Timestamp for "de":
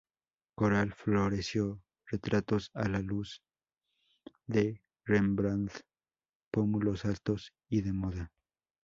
4.47-4.81, 7.83-7.93